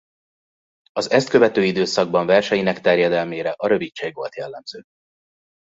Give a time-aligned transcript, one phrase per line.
[0.91, 4.81] Az ezt követő időszakban verseinek terjedelmére a rövidség volt jellemző.